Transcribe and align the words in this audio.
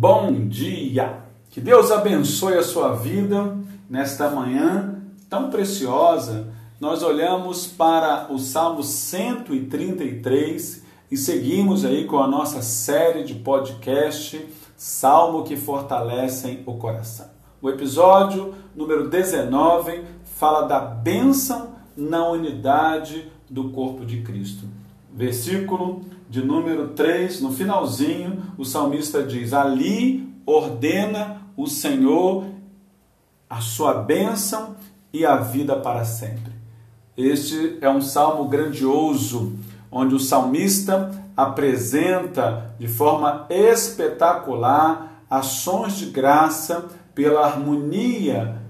Bom 0.00 0.48
dia! 0.48 1.24
Que 1.50 1.60
Deus 1.60 1.90
abençoe 1.90 2.54
a 2.54 2.62
sua 2.62 2.94
vida 2.94 3.54
nesta 3.86 4.30
manhã 4.30 4.98
tão 5.28 5.50
preciosa. 5.50 6.48
Nós 6.80 7.02
olhamos 7.02 7.66
para 7.66 8.32
o 8.32 8.38
Salmo 8.38 8.82
133 8.82 10.82
e 11.10 11.18
seguimos 11.18 11.84
aí 11.84 12.06
com 12.06 12.18
a 12.18 12.26
nossa 12.26 12.62
série 12.62 13.24
de 13.24 13.34
podcast 13.34 14.42
Salmo 14.74 15.44
que 15.44 15.54
fortalecem 15.54 16.62
o 16.64 16.78
coração. 16.78 17.28
O 17.60 17.68
episódio 17.68 18.54
número 18.74 19.10
19 19.10 20.02
fala 20.24 20.62
da 20.62 20.80
bênção 20.80 21.74
na 21.94 22.26
unidade 22.26 23.30
do 23.50 23.68
corpo 23.68 24.06
de 24.06 24.22
Cristo. 24.22 24.79
Versículo 25.12 26.02
de 26.28 26.42
número 26.42 26.88
3, 26.88 27.40
no 27.40 27.52
finalzinho, 27.52 28.42
o 28.56 28.64
salmista 28.64 29.22
diz: 29.22 29.52
Ali 29.52 30.32
ordena 30.46 31.42
o 31.56 31.66
Senhor 31.66 32.46
a 33.48 33.60
sua 33.60 33.94
bênção 33.94 34.76
e 35.12 35.26
a 35.26 35.36
vida 35.36 35.74
para 35.76 36.04
sempre. 36.04 36.52
Este 37.16 37.78
é 37.80 37.90
um 37.90 38.00
salmo 38.00 38.48
grandioso, 38.48 39.54
onde 39.90 40.14
o 40.14 40.20
salmista 40.20 41.10
apresenta 41.36 42.74
de 42.78 42.86
forma 42.86 43.46
espetacular 43.50 45.24
ações 45.28 45.96
de 45.96 46.06
graça 46.06 46.88
pela 47.14 47.44
harmonia 47.44 48.60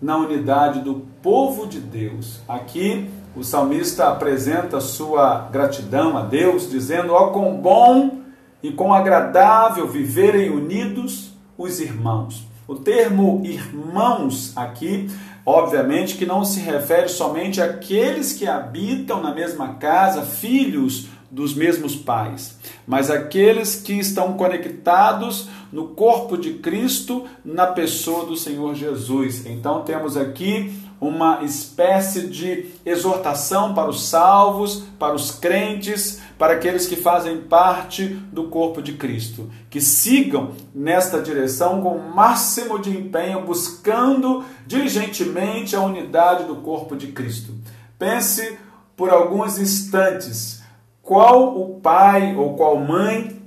na 0.00 0.16
unidade 0.16 0.80
do 0.80 1.06
povo 1.22 1.66
de 1.66 1.78
Deus. 1.78 2.40
Aqui 2.48 3.08
o 3.34 3.42
salmista 3.42 4.08
apresenta 4.08 4.80
sua 4.80 5.48
gratidão 5.50 6.16
a 6.16 6.22
Deus, 6.22 6.70
dizendo: 6.70 7.12
Ó, 7.12 7.26
oh, 7.26 7.30
quão 7.30 7.56
bom 7.56 8.18
e 8.62 8.70
quão 8.70 8.92
agradável 8.92 9.88
viverem 9.88 10.50
unidos 10.50 11.32
os 11.56 11.80
irmãos. 11.80 12.46
O 12.66 12.76
termo 12.76 13.42
irmãos 13.44 14.56
aqui, 14.56 15.10
obviamente, 15.44 16.16
que 16.16 16.24
não 16.24 16.44
se 16.44 16.60
refere 16.60 17.08
somente 17.08 17.60
àqueles 17.60 18.32
que 18.32 18.46
habitam 18.46 19.20
na 19.22 19.34
mesma 19.34 19.74
casa, 19.74 20.22
filhos 20.22 21.08
dos 21.30 21.54
mesmos 21.54 21.96
pais, 21.96 22.58
mas 22.86 23.10
aqueles 23.10 23.76
que 23.76 23.94
estão 23.94 24.34
conectados 24.34 25.48
no 25.72 25.88
corpo 25.88 26.36
de 26.36 26.54
Cristo, 26.54 27.24
na 27.42 27.66
pessoa 27.66 28.26
do 28.26 28.36
Senhor 28.36 28.74
Jesus. 28.74 29.46
Então 29.46 29.82
temos 29.82 30.16
aqui 30.16 30.70
uma 31.02 31.42
espécie 31.42 32.28
de 32.28 32.66
exortação 32.86 33.74
para 33.74 33.90
os 33.90 34.04
salvos, 34.04 34.84
para 35.00 35.12
os 35.12 35.32
crentes, 35.32 36.20
para 36.38 36.52
aqueles 36.52 36.86
que 36.86 36.94
fazem 36.94 37.38
parte 37.38 38.06
do 38.06 38.44
corpo 38.44 38.80
de 38.80 38.92
Cristo, 38.92 39.50
que 39.68 39.80
sigam 39.80 40.52
nesta 40.72 41.20
direção 41.20 41.82
com 41.82 41.96
o 41.96 42.14
máximo 42.14 42.78
de 42.78 42.96
empenho, 42.96 43.44
buscando 43.44 44.44
diligentemente 44.64 45.74
a 45.74 45.80
unidade 45.80 46.44
do 46.44 46.54
corpo 46.56 46.94
de 46.94 47.08
Cristo. 47.08 47.52
Pense 47.98 48.56
por 48.96 49.10
alguns 49.10 49.58
instantes 49.58 50.62
qual 51.02 51.60
o 51.60 51.80
pai 51.80 52.36
ou 52.36 52.54
qual 52.54 52.76
mãe 52.76 53.42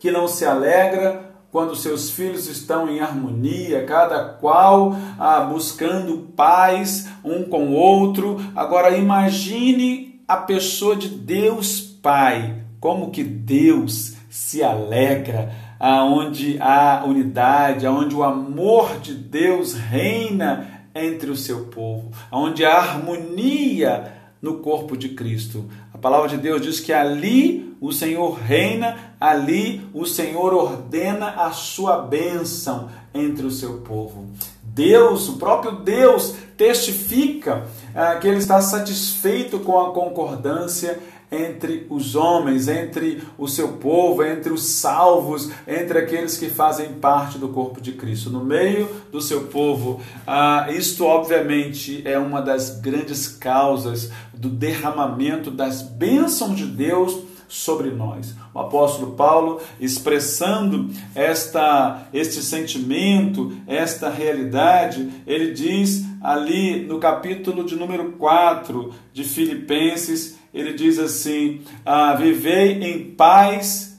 que 0.00 0.10
não 0.10 0.26
se 0.26 0.44
alegra 0.44 1.21
quando 1.52 1.76
seus 1.76 2.10
filhos 2.10 2.46
estão 2.46 2.88
em 2.88 3.00
harmonia, 3.00 3.84
cada 3.84 4.24
qual 4.24 4.96
ah, 5.18 5.40
buscando 5.40 6.32
paz 6.34 7.10
um 7.22 7.44
com 7.44 7.68
o 7.68 7.74
outro. 7.74 8.40
Agora 8.56 8.96
imagine 8.96 10.22
a 10.26 10.38
pessoa 10.38 10.96
de 10.96 11.08
Deus 11.10 11.78
Pai, 11.78 12.64
como 12.80 13.10
que 13.10 13.22
Deus 13.22 14.14
se 14.30 14.62
alegra 14.62 15.52
aonde 15.78 16.56
há 16.58 17.04
unidade, 17.06 17.86
aonde 17.86 18.14
o 18.14 18.22
amor 18.22 18.98
de 18.98 19.12
Deus 19.12 19.74
reina 19.74 20.86
entre 20.94 21.30
o 21.30 21.36
seu 21.36 21.66
povo, 21.66 22.10
aonde 22.30 22.64
há 22.64 22.78
harmonia 22.78 24.10
no 24.40 24.58
corpo 24.58 24.96
de 24.96 25.10
Cristo. 25.10 25.68
Palavra 26.02 26.30
de 26.30 26.36
Deus 26.36 26.60
diz 26.60 26.80
que 26.80 26.92
ali 26.92 27.76
o 27.80 27.92
Senhor 27.92 28.32
reina, 28.32 29.14
ali 29.20 29.88
o 29.94 30.04
Senhor 30.04 30.52
ordena 30.52 31.28
a 31.28 31.52
sua 31.52 31.96
bênção 31.98 32.90
entre 33.14 33.46
o 33.46 33.52
seu 33.52 33.74
povo. 33.82 34.26
Deus, 34.64 35.28
o 35.28 35.34
próprio 35.34 35.76
Deus, 35.76 36.34
testifica 36.56 37.68
ah, 37.94 38.16
que 38.16 38.26
ele 38.26 38.38
está 38.38 38.60
satisfeito 38.60 39.60
com 39.60 39.78
a 39.80 39.92
concordância 39.92 40.98
entre 41.32 41.86
os 41.88 42.14
homens, 42.14 42.68
entre 42.68 43.22
o 43.38 43.48
seu 43.48 43.68
povo, 43.74 44.22
entre 44.22 44.52
os 44.52 44.62
salvos, 44.64 45.50
entre 45.66 45.98
aqueles 45.98 46.36
que 46.36 46.48
fazem 46.48 46.92
parte 46.94 47.38
do 47.38 47.48
corpo 47.48 47.80
de 47.80 47.92
Cristo, 47.92 48.30
no 48.30 48.44
meio 48.44 48.88
do 49.10 49.20
seu 49.20 49.44
povo. 49.44 50.00
Ah, 50.26 50.66
isto, 50.70 51.04
obviamente, 51.04 52.02
é 52.04 52.18
uma 52.18 52.42
das 52.42 52.78
grandes 52.80 53.26
causas 53.26 54.10
do 54.34 54.48
derramamento 54.48 55.50
das 55.50 55.82
bênçãos 55.82 56.56
de 56.56 56.66
Deus 56.66 57.32
sobre 57.52 57.90
nós. 57.90 58.34
O 58.54 58.58
apóstolo 58.58 59.12
Paulo, 59.12 59.60
expressando 59.78 60.90
esta, 61.14 62.08
este 62.12 62.42
sentimento, 62.42 63.52
esta 63.66 64.08
realidade, 64.08 65.10
ele 65.26 65.52
diz 65.52 66.02
ali 66.22 66.86
no 66.86 66.98
capítulo 66.98 67.64
de 67.64 67.76
número 67.76 68.12
4 68.12 68.94
de 69.12 69.22
Filipenses, 69.22 70.38
ele 70.52 70.72
diz 70.72 70.98
assim: 70.98 71.62
ah, 71.84 72.14
Vivei 72.14 72.82
em 72.82 73.10
paz, 73.10 73.98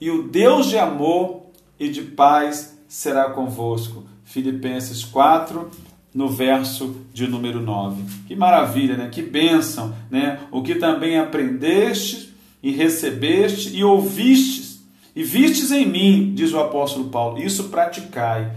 e 0.00 0.10
o 0.10 0.24
Deus 0.24 0.66
de 0.66 0.78
amor 0.78 1.46
e 1.78 1.88
de 1.88 2.02
paz 2.02 2.76
será 2.88 3.30
convosco. 3.30 4.04
Filipenses 4.24 5.04
4, 5.04 5.70
no 6.14 6.28
verso 6.28 6.96
de 7.12 7.26
número 7.26 7.60
9. 7.60 8.02
Que 8.26 8.34
maravilha, 8.34 8.96
né? 8.96 9.08
Que 9.10 9.22
bênção, 9.22 9.94
né? 10.10 10.40
O 10.50 10.62
que 10.62 10.74
também 10.74 11.18
aprendeste 11.18 12.34
e 12.62 12.70
recebeste 12.70 13.76
e 13.76 13.84
ouvistes 13.84 14.72
e 15.14 15.22
vistes 15.22 15.70
em 15.70 15.86
mim, 15.86 16.32
diz 16.34 16.52
o 16.52 16.58
apóstolo 16.58 17.10
Paulo, 17.10 17.38
isso 17.38 17.64
praticai, 17.64 18.50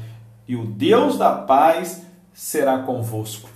e 0.47 0.55
o 0.55 0.65
Deus 0.65 1.17
da 1.17 1.33
paz 1.33 2.01
será 2.33 2.79
convosco 2.79 3.49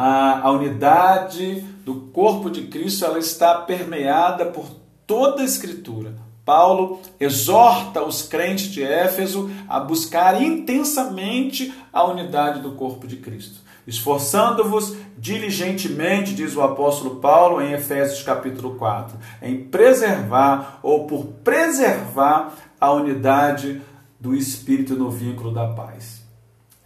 a, 0.00 0.46
a 0.46 0.52
unidade 0.52 1.60
do 1.84 1.96
corpo 2.12 2.48
de 2.48 2.68
Cristo 2.68 3.04
ela 3.04 3.18
está 3.18 3.56
permeada 3.56 4.46
por 4.46 4.70
toda 5.04 5.42
a 5.42 5.44
Escritura. 5.44 6.14
Paulo 6.44 7.00
exorta 7.18 8.04
os 8.04 8.22
crentes 8.22 8.66
de 8.70 8.80
Éfeso 8.80 9.50
a 9.68 9.80
buscar 9.80 10.40
intensamente 10.40 11.74
a 11.92 12.04
unidade 12.04 12.60
do 12.60 12.76
corpo 12.76 13.08
de 13.08 13.16
Cristo. 13.16 13.58
Esforçando-vos 13.88 14.94
diligentemente, 15.16 16.32
diz 16.32 16.54
o 16.54 16.62
apóstolo 16.62 17.16
Paulo 17.16 17.60
em 17.60 17.72
Efésios 17.72 18.22
capítulo 18.22 18.76
4, 18.76 19.18
em 19.42 19.64
preservar 19.64 20.78
ou 20.80 21.08
por 21.08 21.24
preservar 21.42 22.52
a 22.80 22.92
unidade 22.92 23.82
do 24.20 24.32
Espírito 24.32 24.94
no 24.94 25.10
vínculo 25.10 25.52
da 25.52 25.66
paz. 25.66 26.18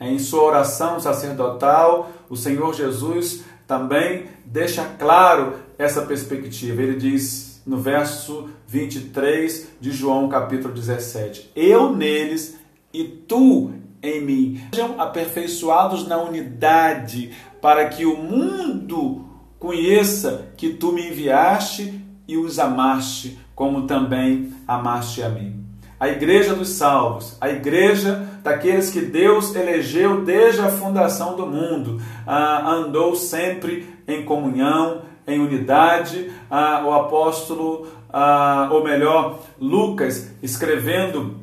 Em 0.05 0.19
sua 0.19 0.43
oração 0.43 0.99
sacerdotal, 0.99 2.11
o 2.33 2.37
Senhor 2.37 2.73
Jesus 2.73 3.45
também 3.67 4.25
deixa 4.47 4.85
claro 4.99 5.57
essa 5.79 6.01
perspectiva. 6.01 6.81
Ele 6.81 6.97
diz 6.97 7.61
no 7.67 7.77
verso 7.77 8.49
23 8.67 9.73
de 9.79 9.93
João, 9.93 10.31
capítulo 10.31 10.73
17: 10.73 11.51
Eu 11.55 11.95
neles 11.95 12.57
e 12.91 13.05
tu 13.05 13.73
em 14.03 14.25
mim. 14.25 14.63
Sejam 14.75 14.99
aperfeiçoados 14.99 16.09
na 16.09 16.23
unidade, 16.23 17.33
para 17.61 17.87
que 17.91 18.07
o 18.07 18.17
mundo 18.17 19.27
conheça 19.59 20.47
que 20.57 20.71
tu 20.71 20.91
me 20.91 21.11
enviaste 21.11 22.03
e 22.27 22.39
os 22.39 22.59
amaste, 22.59 23.39
como 23.55 23.87
também 23.87 24.55
amaste 24.67 25.23
a 25.23 25.29
mim 25.29 25.62
a 26.03 26.09
igreja 26.09 26.53
dos 26.53 26.71
salvos, 26.71 27.37
a 27.41 27.49
igreja 27.49 28.29
daqueles 28.43 28.91
que 28.91 29.01
Deus 29.01 29.55
elegeu 29.55 30.25
desde 30.25 30.61
a 30.61 30.69
fundação 30.69 31.37
do 31.37 31.47
mundo, 31.47 32.03
ah, 32.27 32.73
andou 32.73 33.15
sempre 33.15 33.89
em 34.09 34.25
comunhão, 34.25 35.03
em 35.25 35.39
unidade. 35.39 36.29
Ah, 36.51 36.83
o 36.85 36.93
apóstolo, 36.93 37.87
ah, 38.13 38.69
ou 38.73 38.83
melhor, 38.83 39.39
Lucas, 39.61 40.33
escrevendo 40.43 41.37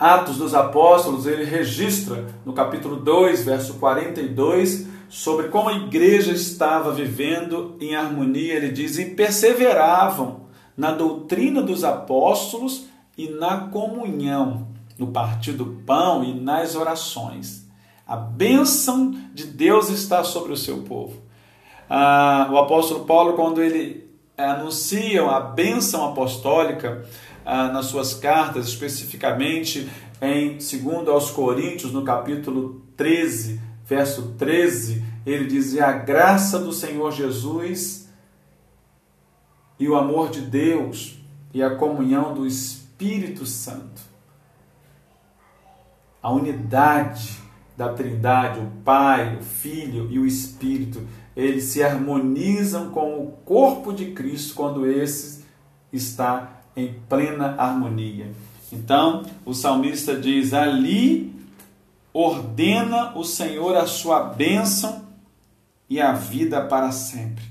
Atos 0.00 0.38
dos 0.38 0.54
Apóstolos, 0.54 1.26
ele 1.26 1.44
registra 1.44 2.28
no 2.46 2.54
capítulo 2.54 2.96
2, 2.96 3.44
verso 3.44 3.74
42, 3.74 4.86
sobre 5.10 5.48
como 5.48 5.68
a 5.68 5.74
igreja 5.74 6.32
estava 6.32 6.92
vivendo 6.92 7.76
em 7.78 7.94
harmonia. 7.94 8.54
Ele 8.54 8.70
diz: 8.70 8.98
e 8.98 9.04
perseveravam 9.04 10.46
na 10.74 10.92
doutrina 10.92 11.60
dos 11.60 11.84
apóstolos 11.84 12.90
e 13.22 13.30
na 13.30 13.68
comunhão, 13.68 14.66
no 14.98 15.12
partir 15.12 15.52
do 15.52 15.66
pão 15.86 16.24
e 16.24 16.34
nas 16.34 16.74
orações. 16.74 17.64
A 18.04 18.16
bênção 18.16 19.14
de 19.32 19.46
Deus 19.46 19.90
está 19.90 20.24
sobre 20.24 20.52
o 20.52 20.56
seu 20.56 20.78
povo. 20.78 21.22
Ah, 21.88 22.48
o 22.50 22.58
apóstolo 22.58 23.04
Paulo, 23.04 23.34
quando 23.34 23.62
ele 23.62 24.10
anuncia 24.36 25.22
a 25.22 25.38
bênção 25.38 26.04
apostólica, 26.04 27.06
ah, 27.44 27.68
nas 27.68 27.86
suas 27.86 28.12
cartas, 28.12 28.66
especificamente 28.66 29.88
em 30.20 30.58
2 30.58 31.08
aos 31.08 31.30
Coríntios, 31.30 31.92
no 31.92 32.02
capítulo 32.02 32.82
13, 32.96 33.60
verso 33.84 34.34
13, 34.36 35.04
ele 35.24 35.46
diz: 35.46 35.78
A 35.78 35.92
graça 35.92 36.58
do 36.58 36.72
Senhor 36.72 37.12
Jesus 37.12 38.08
e 39.78 39.88
o 39.88 39.94
amor 39.94 40.28
de 40.28 40.40
Deus 40.40 41.22
e 41.54 41.62
a 41.62 41.76
comunhão 41.76 42.34
do 42.34 42.46
Espírito 43.02 43.44
Santo, 43.44 44.00
a 46.22 46.30
unidade 46.30 47.36
da 47.76 47.92
Trindade, 47.92 48.60
o 48.60 48.70
Pai, 48.84 49.38
o 49.38 49.42
Filho 49.42 50.08
e 50.08 50.20
o 50.20 50.24
Espírito, 50.24 51.04
eles 51.34 51.64
se 51.64 51.82
harmonizam 51.82 52.90
com 52.90 53.18
o 53.18 53.32
corpo 53.44 53.92
de 53.92 54.12
Cristo 54.12 54.54
quando 54.54 54.86
esse 54.86 55.44
está 55.92 56.62
em 56.76 56.94
plena 57.08 57.56
harmonia. 57.58 58.30
Então, 58.70 59.24
o 59.44 59.52
salmista 59.52 60.14
diz: 60.14 60.54
Ali 60.54 61.34
ordena 62.12 63.18
o 63.18 63.24
Senhor 63.24 63.76
a 63.76 63.86
sua 63.88 64.22
bênção 64.22 65.06
e 65.90 66.00
a 66.00 66.12
vida 66.12 66.64
para 66.66 66.92
sempre. 66.92 67.44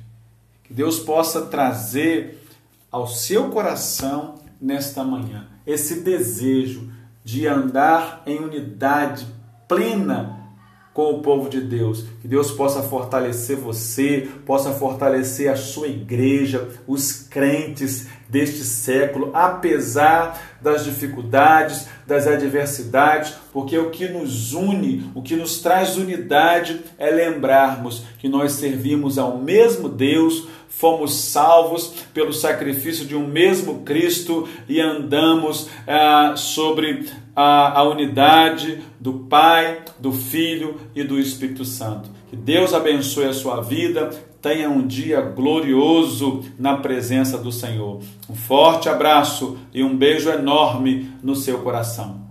Que 0.64 0.74
Deus 0.74 0.98
possa 0.98 1.42
trazer 1.42 2.42
ao 2.90 3.06
seu 3.06 3.50
coração 3.50 4.41
nesta 4.62 5.04
manhã. 5.04 5.48
Esse 5.66 6.02
desejo 6.02 6.92
de 7.24 7.48
andar 7.48 8.22
em 8.26 8.40
unidade 8.40 9.26
plena 9.68 10.41
com 10.94 11.12
o 11.14 11.22
povo 11.22 11.50
de 11.50 11.62
Deus. 11.62 12.04
Que 12.22 12.28
Deus 12.28 12.52
possa 12.52 12.84
fortalecer 12.84 13.56
você, 13.56 14.28
possa 14.46 14.72
fortalecer 14.72 15.50
a 15.50 15.56
sua 15.56 15.88
igreja, 15.88 16.68
os 16.88 17.14
crentes 17.30 18.08
deste 18.28 18.64
século, 18.64 19.32
apesar 19.34 20.58
das 20.62 20.86
dificuldades, 20.86 21.88
das 22.08 22.28
adversidades, 22.28 23.34
porque 23.52 23.78
o 23.78 23.90
que 23.90 24.08
nos 24.08 24.54
une, 24.54 25.12
o 25.14 25.22
que 25.22 25.36
nos 25.36 25.60
traz 25.60 25.98
unidade 25.98 26.80
é 26.98 27.10
lembrarmos 27.10 28.04
que 28.20 28.30
nós 28.30 28.54
servimos 28.54 29.18
ao 29.18 29.38
mesmo 29.38 29.90
Deus, 29.90 30.48
fomos 30.70 31.14
salvos 31.14 31.94
pelo 32.14 32.34
sacrifício 32.34 33.06
de 33.06 33.16
um 33.16 33.28
mesmo 33.28 33.82
Cristo 33.84 34.48
e 34.68 34.80
andamos 34.80 35.70
ah, 35.86 36.34
sobre 36.38 37.10
a, 37.36 37.80
a 37.80 37.84
unidade 37.84 38.82
do 39.00 39.14
Pai, 39.14 39.82
do 40.00 40.12
Filho 40.12 40.80
e 40.96 41.04
do 41.04 41.20
Espírito 41.20 41.66
Santo. 41.66 42.10
Que 42.30 42.36
Deus 42.36 42.74
abençoe 42.74 43.26
a 43.26 43.34
sua 43.34 43.62
vida, 43.62 44.10
tenha 44.42 44.70
um 44.70 44.86
dia 44.86 45.22
glorioso 45.22 46.44
na 46.58 46.78
presença 46.78 47.38
do 47.38 47.52
Senhor. 47.52 48.02
Um 48.30 48.36
forte 48.36 48.90
abraço 48.90 49.58
e 49.74 49.84
um 49.84 49.96
beijo 49.96 50.30
enorme 50.30 51.12
no 51.22 51.36
seu 51.36 51.60
coração. 51.60 52.31